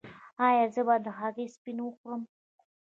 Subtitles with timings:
[0.47, 2.21] ایا زه باید د هګۍ سپین وخورم؟